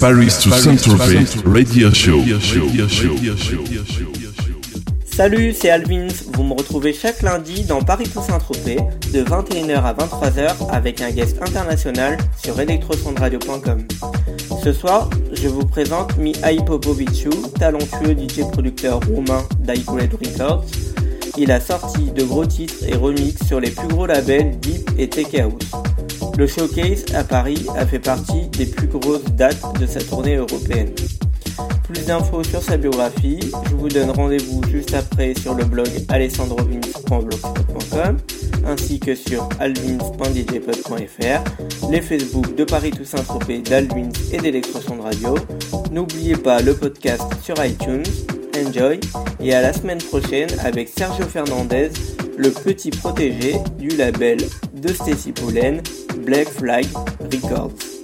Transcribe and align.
Paris 0.00 0.38
to 0.40 0.52
Saint-Tropez 0.52 1.26
Radio 1.44 1.92
Show. 1.92 2.22
Salut, 5.04 5.52
c'est 5.52 5.70
Alvins. 5.70 6.06
Vous 6.34 6.44
me 6.44 6.52
retrouvez 6.52 6.92
chaque 6.92 7.20
lundi 7.22 7.64
dans 7.64 7.82
Paris 7.82 8.08
to 8.08 8.22
Saint-Tropez 8.22 8.76
de 9.12 9.24
21h 9.24 9.82
à 9.82 9.94
23h 9.94 10.70
avec 10.70 11.00
un 11.00 11.10
guest 11.10 11.42
international 11.42 12.16
sur 12.40 12.60
electrosondradio.com. 12.60 13.88
Ce 14.62 14.72
soir, 14.72 15.10
je 15.32 15.48
vous 15.48 15.66
présente 15.66 16.16
Mihai 16.16 16.64
Popoviciu, 16.64 17.30
talentueux 17.58 18.16
DJ 18.16 18.48
producteur 18.52 19.00
roumain 19.08 19.42
d'iGrade 19.58 20.14
Records. 20.14 20.64
Il 21.36 21.50
a 21.50 21.60
sorti 21.60 22.12
de 22.12 22.22
gros 22.22 22.46
titres 22.46 22.84
et 22.86 22.94
remix 22.94 23.44
sur 23.44 23.58
les 23.58 23.72
plus 23.72 23.88
gros 23.88 24.06
labels 24.06 24.60
Deep 24.60 24.90
et 24.96 25.08
Tech 25.08 25.34
House. 25.34 25.72
Le 26.38 26.46
showcase 26.46 27.04
à 27.16 27.24
Paris 27.24 27.66
a 27.76 27.84
fait 27.84 27.98
partie 27.98 28.46
des 28.56 28.66
plus 28.66 28.86
grosses 28.86 29.24
dates 29.32 29.60
de 29.80 29.86
sa 29.86 30.00
tournée 30.00 30.36
européenne. 30.36 30.94
Plus 31.82 32.06
d'infos 32.06 32.44
sur 32.44 32.62
sa 32.62 32.76
biographie, 32.76 33.40
je 33.68 33.74
vous 33.74 33.88
donne 33.88 34.10
rendez-vous 34.10 34.62
juste 34.70 34.94
après 34.94 35.34
sur 35.34 35.54
le 35.54 35.64
blog 35.64 35.88
alessandrovins.blogspot.com 36.08 38.18
ainsi 38.64 39.00
que 39.00 39.16
sur 39.16 39.48
alvins.djpod.fr, 39.58 41.90
les 41.90 42.00
Facebook 42.00 42.54
de 42.54 42.62
Paris 42.62 42.92
Toussaint 42.92 43.24
Tropez, 43.24 43.58
d'Alvins 43.58 44.10
et 44.30 44.38
d'Electrosonde 44.38 45.00
Radio. 45.00 45.34
N'oubliez 45.90 46.36
pas 46.36 46.62
le 46.62 46.74
podcast 46.74 47.24
sur 47.42 47.56
iTunes. 47.64 48.04
Enjoy 48.56 49.00
et 49.40 49.54
à 49.54 49.62
la 49.62 49.72
semaine 49.72 49.98
prochaine 49.98 50.48
avec 50.64 50.88
Sergio 50.88 51.26
Fernandez, 51.26 51.90
le 52.36 52.50
petit 52.50 52.90
protégé 52.90 53.56
du 53.78 53.88
label 53.88 54.38
de 54.74 54.88
Stacy 54.88 55.32
Pollen, 55.32 55.82
Black 56.24 56.48
Flag 56.48 56.86
Records. 57.20 57.97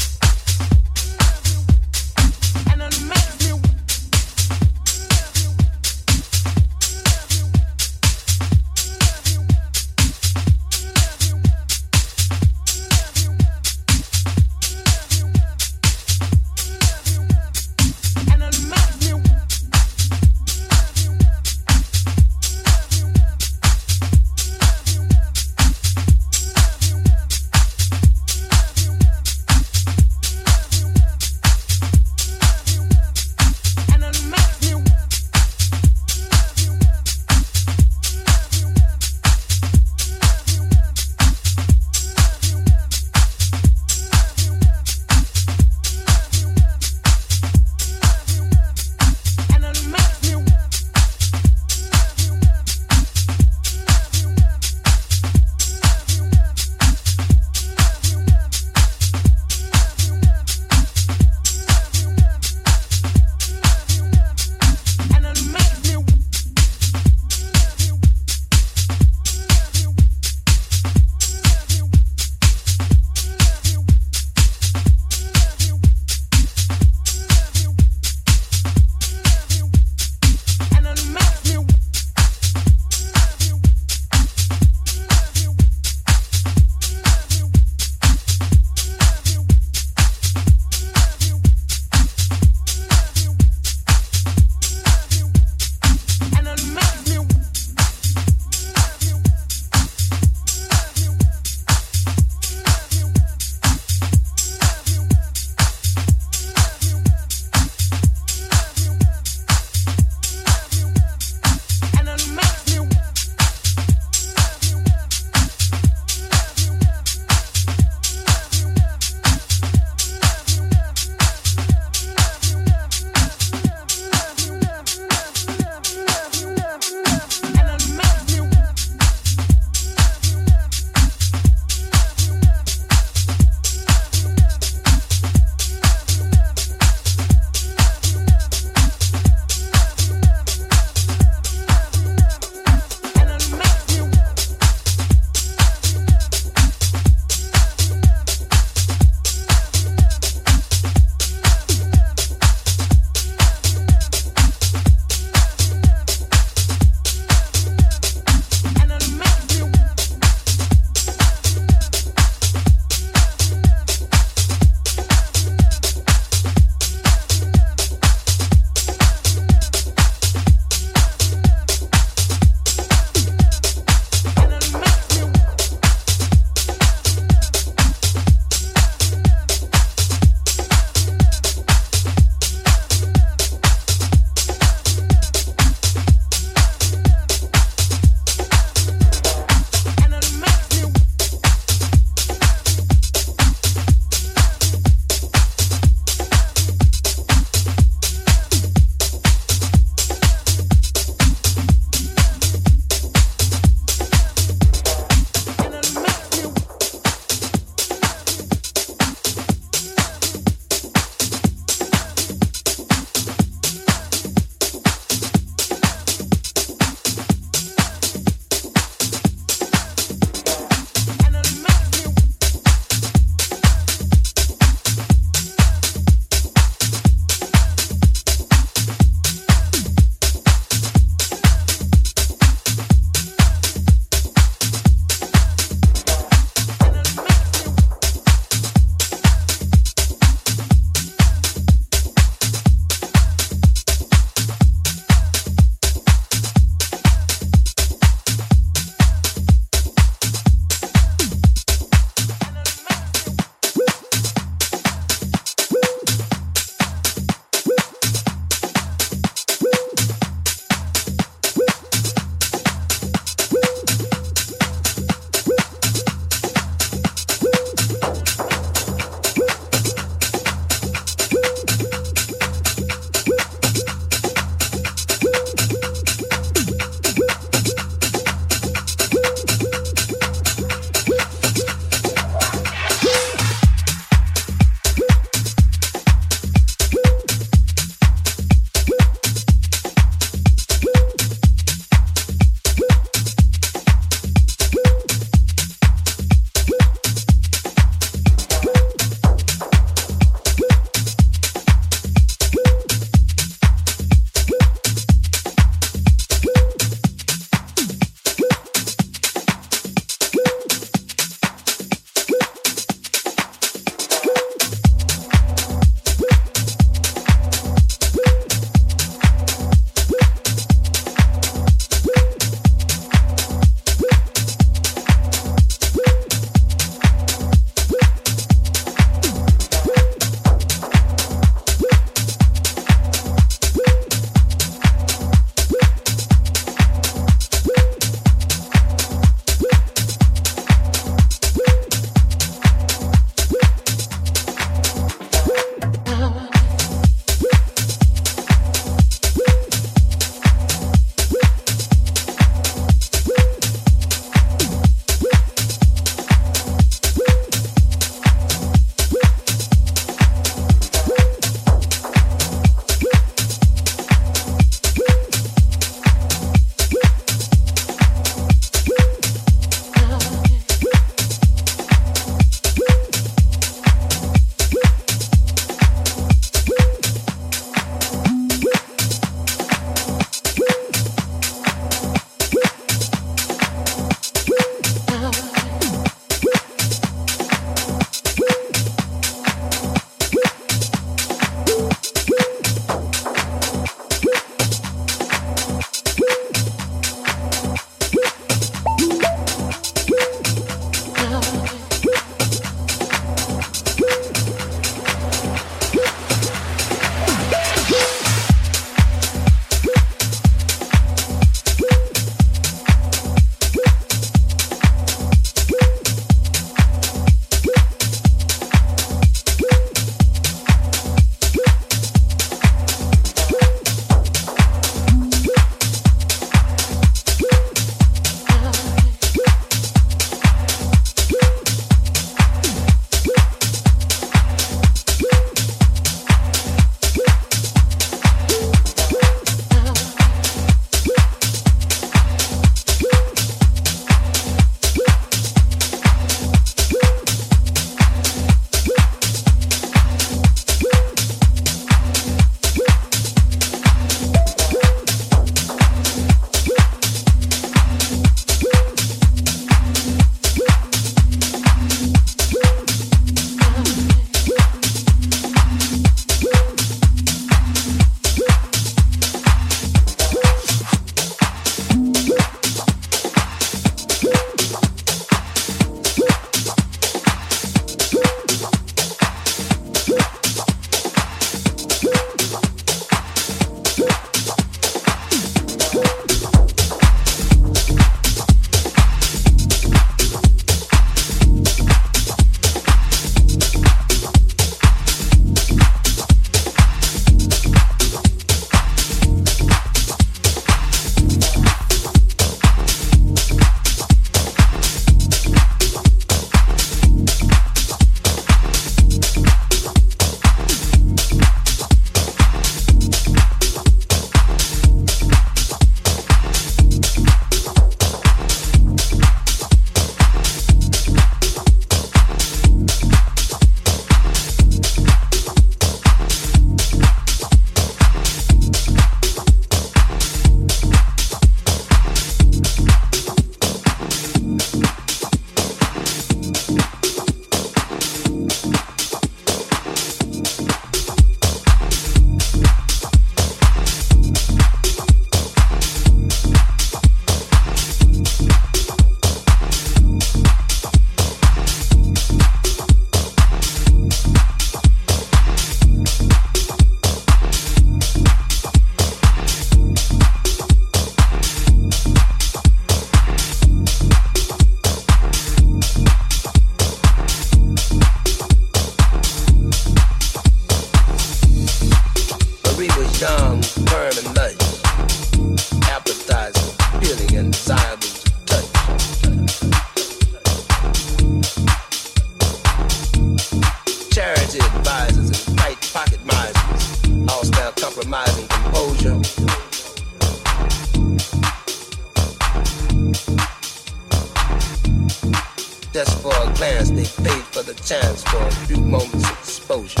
Chance 597.84 598.22
for 598.24 598.42
a 598.42 598.50
few 598.50 598.78
moments 598.78 599.24
of 599.30 599.38
exposure. 599.38 600.00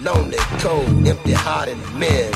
Lonely, 0.00 0.38
cold, 0.58 1.06
empty-hearted 1.06 1.78
men. 1.94 2.32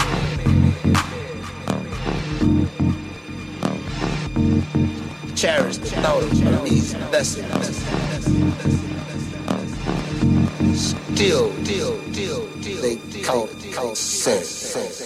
Cherish 5.34 5.76
the 5.78 5.86
thought 6.02 6.22
of 6.22 6.64
these 6.64 6.94
blessings. 6.94 7.76
Still, 10.76 11.52
still, 11.64 11.98
still, 12.12 12.46
they 12.82 12.96
count, 13.22 13.50
count 13.72 13.96
sense. 13.96 15.05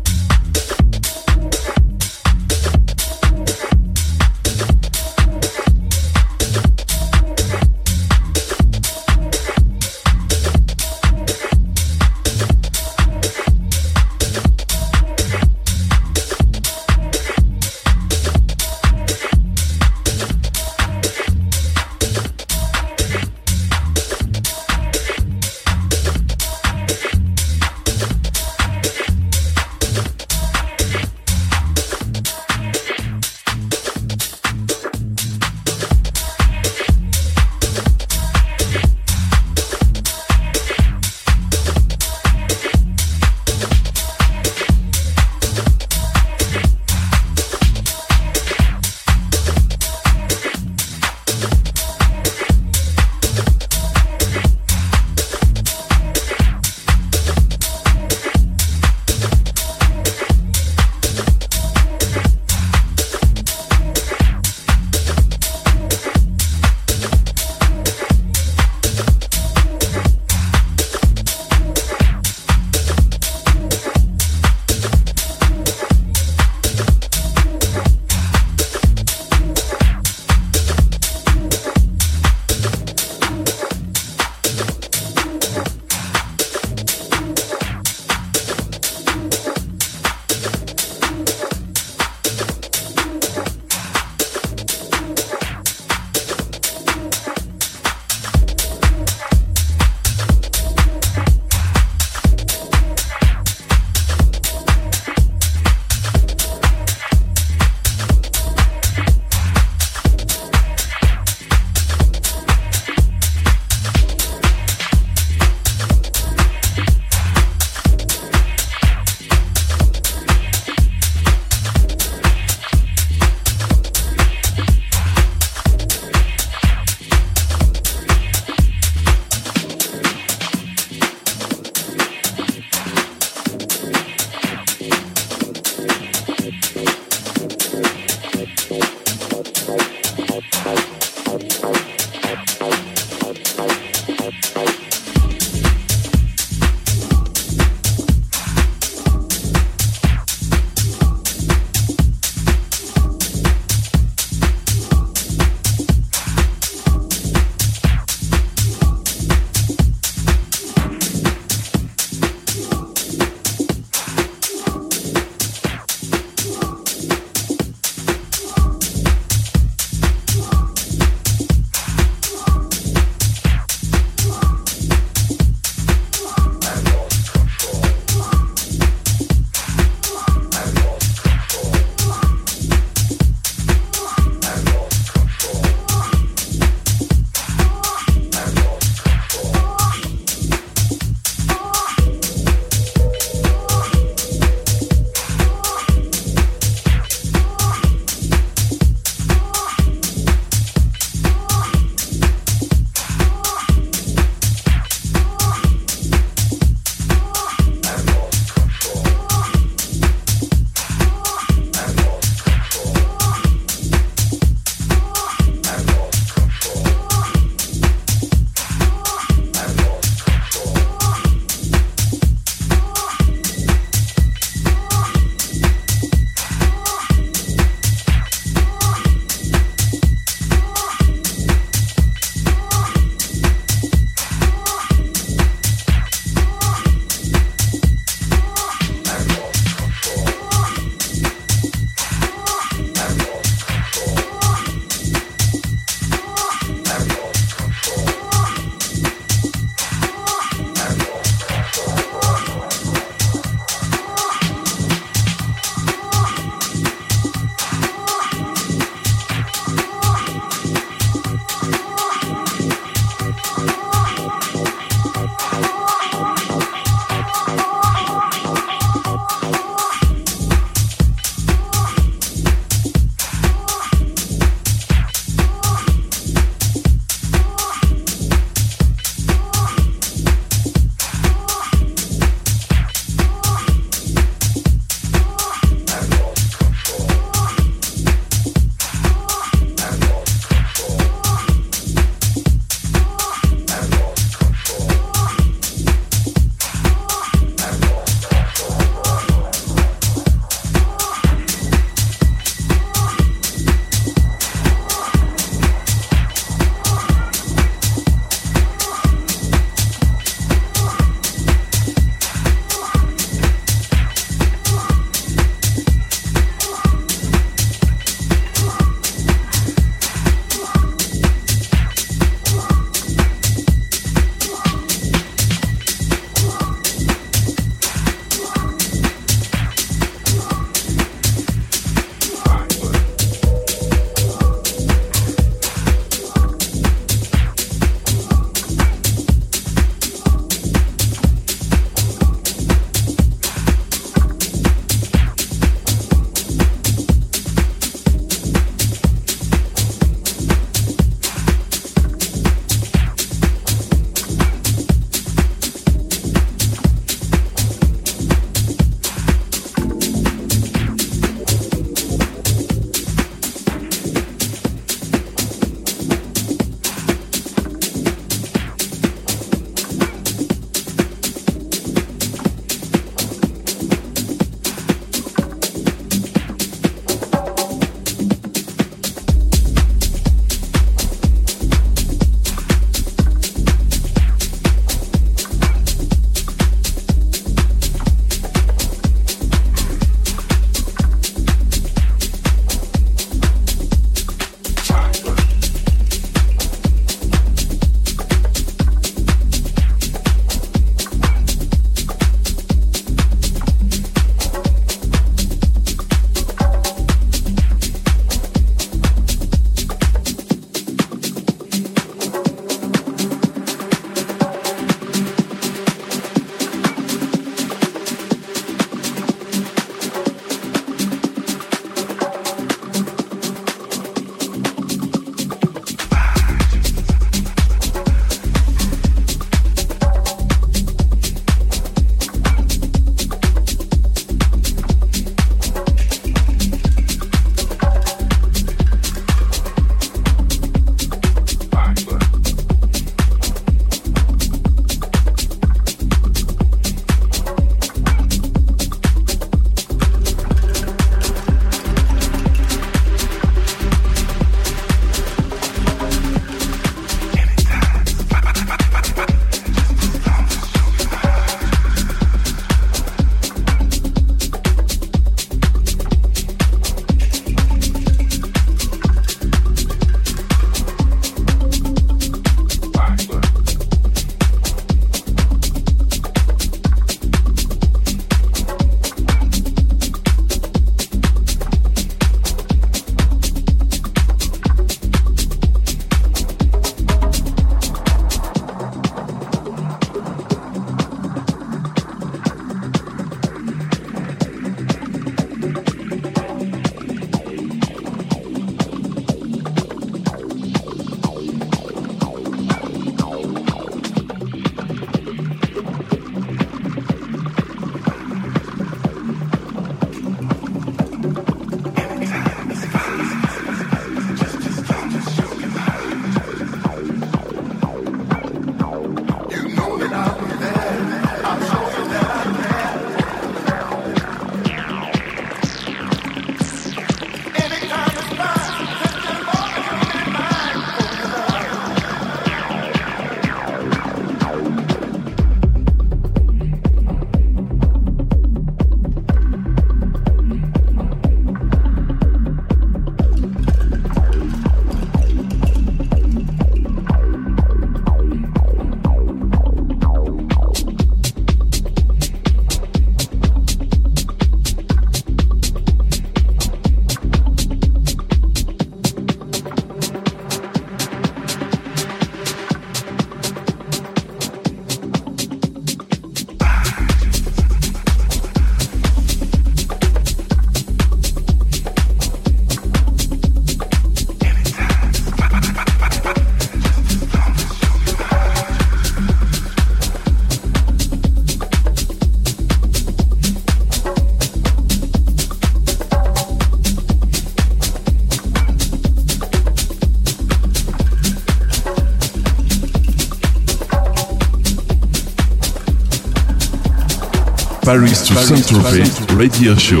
Paris 597.84 598.24
to 598.28 598.34
Saint-Tropez 598.34 599.02
Radio 599.36 599.76
Show. 599.76 600.00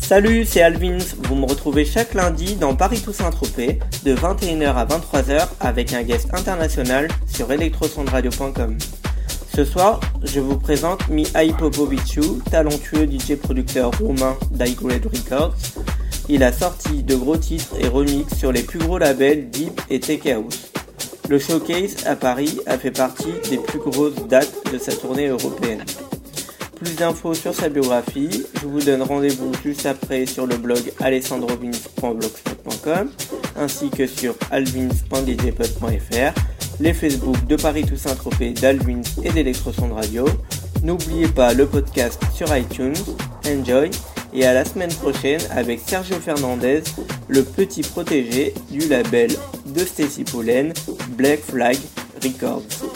Salut, 0.00 0.44
c'est 0.44 0.62
Alvins. 0.62 0.98
Vous 1.24 1.36
me 1.36 1.46
retrouvez 1.46 1.84
chaque 1.84 2.14
lundi 2.14 2.56
dans 2.56 2.74
Paris 2.74 3.00
Toussaint 3.00 3.30
Tropez 3.30 3.78
de 4.04 4.14
21h 4.14 4.74
à 4.74 4.86
23h 4.86 5.48
avec 5.60 5.92
un 5.92 6.02
guest 6.02 6.34
international 6.34 7.08
sur 7.28 7.52
electrosondradio.com. 7.52 8.76
Ce 9.56 9.64
soir, 9.64 9.98
je 10.22 10.38
vous 10.38 10.58
présente 10.58 11.08
Mihai 11.08 11.50
Popoviciu, 11.58 12.42
talentueux 12.50 13.06
DJ 13.06 13.36
producteur 13.36 13.90
roumain 13.98 14.36
d'iGrade 14.50 15.06
Records. 15.06 15.54
Il 16.28 16.44
a 16.44 16.52
sorti 16.52 17.02
de 17.02 17.14
gros 17.14 17.38
titres 17.38 17.74
et 17.80 17.88
remix 17.88 18.36
sur 18.36 18.52
les 18.52 18.62
plus 18.62 18.78
gros 18.78 18.98
labels 18.98 19.48
Deep 19.48 19.80
et 19.88 19.98
Tech 19.98 20.26
House. 20.26 20.70
Le 21.30 21.38
showcase 21.38 22.06
à 22.06 22.16
Paris 22.16 22.58
a 22.66 22.76
fait 22.76 22.90
partie 22.90 23.32
des 23.48 23.56
plus 23.56 23.78
grosses 23.78 24.26
dates 24.28 24.70
de 24.70 24.76
sa 24.76 24.92
tournée 24.92 25.28
européenne. 25.28 25.82
Plus 26.74 26.94
d'infos 26.94 27.32
sur 27.32 27.54
sa 27.54 27.70
biographie, 27.70 28.44
je 28.60 28.66
vous 28.66 28.80
donne 28.80 29.00
rendez-vous 29.00 29.52
juste 29.64 29.86
après 29.86 30.26
sur 30.26 30.46
le 30.46 30.58
blog 30.58 30.92
alessandrovins.blogspot.com 31.00 33.08
ainsi 33.56 33.88
que 33.88 34.06
sur 34.06 34.34
alvins.djpod.fr, 34.50 36.34
les 36.80 36.92
Facebook 36.92 37.46
de 37.46 37.56
Paris 37.56 37.84
Toussaint 37.84 38.14
Tropez, 38.14 38.52
d'Alvins 38.52 39.02
et 39.22 39.30
d'Electrosonde 39.30 39.92
Radio. 39.92 40.26
N'oubliez 40.82 41.28
pas 41.28 41.54
le 41.54 41.66
podcast 41.66 42.20
sur 42.34 42.54
iTunes. 42.56 42.94
Enjoy 43.46 43.90
et 44.32 44.44
à 44.44 44.52
la 44.52 44.64
semaine 44.64 44.92
prochaine 44.92 45.40
avec 45.50 45.80
Sergio 45.80 46.16
Fernandez, 46.16 46.82
le 47.28 47.42
petit 47.42 47.82
protégé 47.82 48.52
du 48.70 48.80
label 48.80 49.30
de 49.66 49.80
Stacy 49.80 50.24
Pollen, 50.24 50.72
Black 51.16 51.40
Flag 51.40 51.76
Records. 52.22 52.95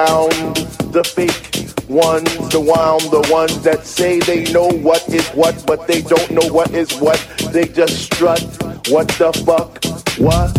Around 0.00 0.56
the 0.92 1.04
fake 1.04 1.88
ones, 1.88 2.48
the 2.50 2.60
one, 2.60 2.98
the 3.10 3.26
ones 3.30 3.60
that 3.62 3.84
say 3.84 4.18
they 4.20 4.50
know 4.52 4.68
what 4.68 5.06
is 5.08 5.26
what, 5.30 5.64
but 5.66 5.86
they 5.86 6.00
don't 6.02 6.30
know 6.30 6.52
what 6.52 6.70
is 6.70 6.92
what. 6.98 7.18
They 7.52 7.66
just 7.66 8.04
strut. 8.04 8.40
What 8.88 9.08
the 9.20 9.32
fuck? 9.44 9.84
What? 10.18 10.50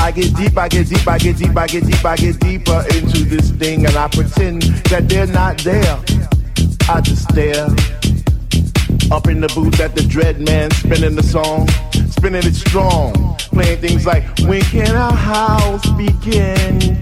I 0.00 0.10
get 0.12 0.34
deep, 0.36 0.56
I 0.56 0.68
get 0.68 0.88
deep, 0.88 1.06
I 1.06 1.18
get 1.18 1.36
deep, 1.36 1.56
I 1.56 1.66
get 1.66 1.84
deep, 1.84 2.04
I 2.04 2.16
get 2.16 2.40
deeper 2.40 2.84
into 2.94 3.24
this 3.24 3.50
thing, 3.52 3.86
and 3.86 3.96
I 3.96 4.08
pretend 4.08 4.62
that 4.90 5.08
they're 5.08 5.26
not 5.26 5.58
there. 5.58 5.98
I 6.88 7.00
just 7.00 7.28
stare. 7.30 7.66
Up 9.10 9.26
in 9.26 9.40
the 9.40 9.50
booth 9.54 9.80
at 9.80 9.94
the 9.94 10.02
Dread 10.02 10.40
Man, 10.40 10.70
spinning 10.70 11.14
the 11.14 11.22
song, 11.22 11.68
spinning 12.18 12.44
it 12.44 12.54
strong, 12.54 13.12
playing 13.52 13.80
things 13.80 14.04
like 14.04 14.24
When 14.40 14.60
can 14.62 14.94
our 14.96 15.12
house 15.12 15.88
begin? 15.92 17.00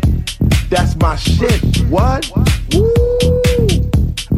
That's 0.68 0.94
my 0.96 1.16
shit. 1.16 1.62
What? 1.88 2.30
Woo! 2.74 2.84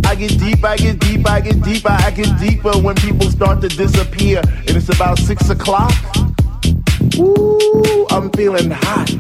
I 0.05 0.15
get 0.15 0.39
deep, 0.39 0.65
I 0.65 0.77
get 0.77 1.01
deep, 1.01 1.29
I 1.29 1.41
get 1.41 1.61
deeper, 1.63 1.91
I 1.91 2.13
get 2.13 2.39
deeper 2.39 2.71
when 2.79 2.95
people 2.95 3.29
start 3.29 3.61
to 3.63 3.69
disappear, 3.69 4.41
and 4.41 4.71
it's 4.71 4.89
about 4.89 5.19
six 5.19 5.51
o'clock. 5.51 5.93
Ooh, 7.17 8.07
I'm 8.11 8.31
feeling 8.31 8.71
hot. 8.71 9.11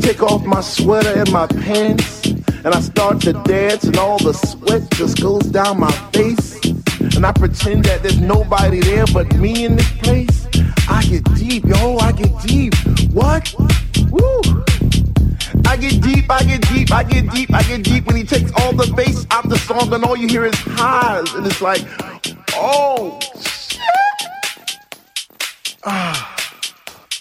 Take 0.00 0.22
off 0.22 0.44
my 0.44 0.60
sweater 0.60 1.18
and 1.18 1.30
my 1.32 1.48
pants, 1.48 2.26
and 2.26 2.68
I 2.68 2.80
start 2.80 3.20
to 3.22 3.32
dance, 3.32 3.84
and 3.84 3.96
all 3.96 4.18
the 4.18 4.34
sweat 4.34 4.88
just 4.92 5.20
goes 5.20 5.42
down 5.42 5.80
my 5.80 5.92
face. 6.12 6.64
And 7.16 7.26
I 7.26 7.32
pretend 7.32 7.86
that 7.86 8.02
there's 8.02 8.20
nobody 8.20 8.80
there 8.80 9.04
but 9.12 9.34
me 9.34 9.64
in 9.64 9.76
this 9.76 9.92
place. 9.98 10.41
I 10.92 11.02
get 11.04 11.24
deep, 11.36 11.64
yo, 11.64 11.96
I 11.96 12.12
get 12.12 12.42
deep. 12.42 12.74
What? 13.12 13.54
Woo! 14.10 14.40
I 15.64 15.76
get 15.78 16.02
deep, 16.02 16.30
I 16.30 16.42
get 16.44 16.60
deep, 16.68 16.92
I 16.92 17.02
get 17.02 17.30
deep, 17.30 17.50
I 17.52 17.62
get 17.62 17.82
deep 17.82 18.06
when 18.06 18.16
he 18.16 18.24
takes 18.24 18.52
all 18.60 18.74
the 18.74 18.92
bass 18.94 19.26
out 19.30 19.48
the 19.48 19.56
song 19.56 19.90
and 19.94 20.04
all 20.04 20.16
you 20.16 20.28
hear 20.28 20.44
is 20.44 20.54
highs. 20.54 21.32
And 21.32 21.46
it's 21.46 21.62
like, 21.62 21.82
oh, 22.54 23.18
shit. 23.40 23.80
Ah. 25.84 26.41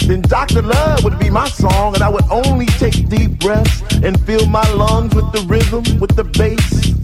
Then 0.00 0.22
Dr. 0.22 0.62
Love 0.62 1.04
would 1.04 1.18
be 1.18 1.30
my 1.30 1.48
song, 1.48 1.94
and 1.94 2.02
I 2.02 2.08
would 2.08 2.24
only 2.30 2.66
take 2.66 3.08
deep 3.08 3.38
breaths 3.38 3.82
and 4.02 4.20
fill 4.26 4.46
my 4.46 4.68
lungs 4.72 5.14
with 5.14 5.30
the 5.32 5.40
rhythm, 5.48 5.82
with 6.00 6.14
the 6.16 6.24
bass. 6.24 6.94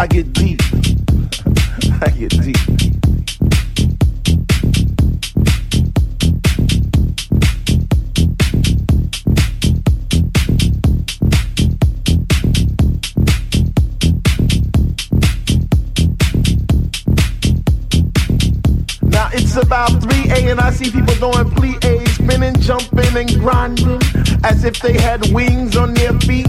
I 0.00 0.06
get 0.06 0.32
deep. 0.32 0.60
I 2.02 2.10
get 2.10 2.30
deep. 2.42 2.89
It's 19.52 19.66
about 19.66 19.90
3A 19.90 20.52
and 20.52 20.60
I 20.60 20.70
see 20.70 20.92
people 20.92 21.12
doing 21.16 21.50
plie 21.50 22.08
spinning, 22.10 22.54
jumping 22.60 23.16
and 23.16 23.40
grinding 23.40 24.00
as 24.44 24.62
if 24.64 24.78
they 24.78 24.92
had 24.92 25.28
wings 25.32 25.76
on 25.76 25.92
their 25.92 26.12
feet. 26.20 26.46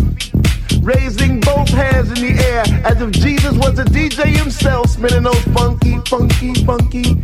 Raising 0.84 1.40
both 1.40 1.70
hands 1.70 2.10
in 2.10 2.28
the 2.28 2.44
air 2.46 2.64
as 2.86 3.02
if 3.02 3.10
Jesus 3.14 3.54
was 3.58 3.80
a 3.80 3.86
DJ 3.86 4.38
himself, 4.38 4.92
spinning 4.92 5.24
those 5.24 5.44
funky, 5.46 5.98
funky, 6.06 6.54
funky 6.64 7.24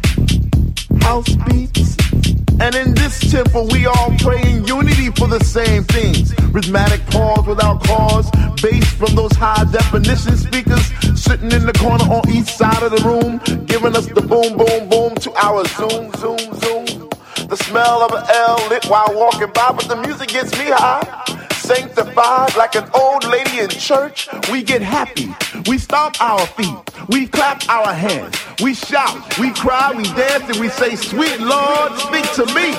house 0.99 1.29
beats. 1.45 2.36
And 2.59 2.73
in 2.75 2.93
this 2.95 3.19
temple, 3.31 3.67
we 3.67 3.85
all 3.85 4.13
pray 4.19 4.41
in 4.41 4.65
unity 4.65 5.11
for 5.11 5.27
the 5.27 5.43
same 5.43 5.83
things. 5.83 6.33
Rhythmic 6.51 7.05
pause 7.07 7.45
without 7.45 7.83
cause, 7.83 8.29
bass 8.61 8.91
from 8.93 9.15
those 9.15 9.33
high 9.33 9.63
definition 9.71 10.35
speakers 10.37 10.85
sitting 11.19 11.51
in 11.51 11.65
the 11.65 11.73
corner 11.73 12.05
on 12.05 12.27
each 12.29 12.47
side 12.47 12.81
of 12.81 12.91
the 12.91 13.01
room, 13.07 13.39
giving 13.65 13.95
us 13.95 14.07
the 14.07 14.21
boom, 14.21 14.57
boom, 14.57 14.89
boom 14.89 15.15
to 15.15 15.31
our 15.35 15.65
zoom, 15.65 16.11
zoom, 16.17 16.53
zoom. 16.59 17.09
The 17.47 17.57
smell 17.57 18.01
of 18.01 18.11
an 18.11 18.23
L 18.27 18.67
lit 18.69 18.85
while 18.85 19.13
walking 19.13 19.51
by, 19.53 19.71
but 19.71 19.87
the 19.87 19.95
music 19.95 20.29
gets 20.29 20.51
me 20.57 20.65
high 20.65 21.45
sanctified 21.67 22.55
like 22.55 22.75
an 22.75 22.89
old 22.93 23.25
lady 23.25 23.59
in 23.59 23.69
church. 23.69 24.29
We 24.49 24.63
get 24.63 24.81
happy. 24.81 25.35
We 25.67 25.77
stomp 25.77 26.21
our 26.21 26.45
feet. 26.47 26.75
We 27.09 27.27
clap 27.27 27.67
our 27.67 27.93
hands. 27.93 28.37
We 28.61 28.73
shout. 28.73 29.37
We 29.37 29.51
cry. 29.53 29.93
We 29.95 30.03
dance. 30.03 30.45
And 30.49 30.59
we 30.59 30.69
say, 30.69 30.95
Sweet 30.95 31.41
Lord, 31.41 31.91
speak 31.99 32.31
to 32.33 32.45
me. 32.55 32.71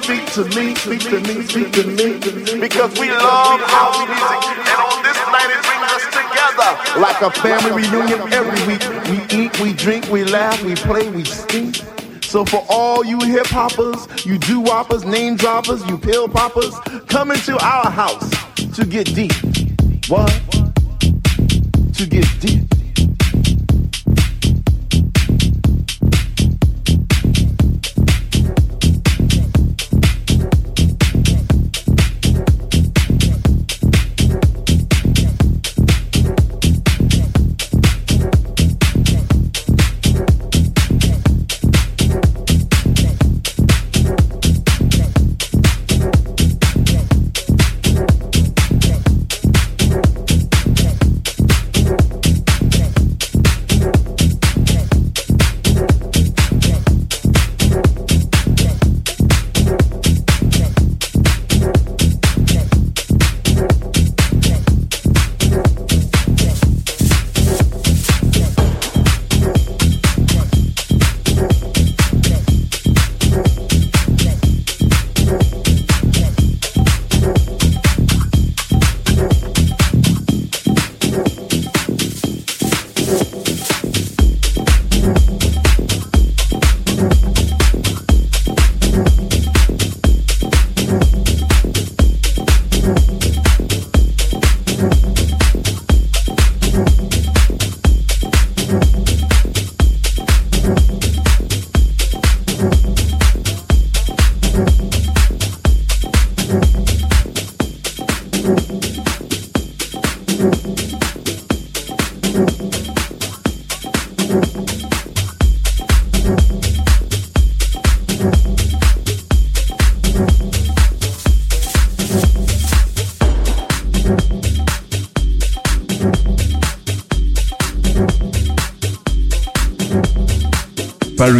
Speak 0.00 0.24
to 0.32 0.44
me. 0.56 0.74
Speak 0.74 1.00
to 1.02 1.20
me. 1.20 1.42
Speak 1.44 1.72
to 1.72 1.84
me. 1.84 2.60
Because 2.60 2.98
we 2.98 3.10
love 3.10 3.60
house 3.60 3.98
music. 4.08 4.40
And 4.56 4.80
on 4.80 5.02
this 5.02 5.20
night, 5.28 5.50
it 5.52 5.62
brings 5.68 5.92
us 5.92 6.04
together 6.16 7.00
like 7.00 7.20
a 7.20 7.30
family 7.30 7.82
reunion 7.82 8.32
every 8.32 8.66
week. 8.66 8.82
We 9.10 9.44
eat, 9.44 9.60
we 9.60 9.72
drink, 9.74 10.08
we 10.10 10.24
laugh, 10.24 10.62
we 10.62 10.76
play, 10.76 11.10
we 11.10 11.24
stink. 11.24 11.76
So 12.22 12.44
for 12.46 12.64
all 12.70 13.04
you 13.04 13.20
hip 13.20 13.46
hoppers, 13.46 14.06
you 14.24 14.38
do 14.38 14.60
woppers, 14.60 15.04
name 15.04 15.36
droppers, 15.36 15.86
you 15.86 15.98
pill 15.98 16.28
poppers, 16.28 16.74
come 17.06 17.30
into 17.30 17.62
our 17.62 17.90
house 17.90 18.30
to 18.76 18.86
get 18.86 19.14
deep. 19.14 19.32
What? 20.08 20.63
To 21.94 22.06
get 22.06 22.26
deep. 22.40 22.73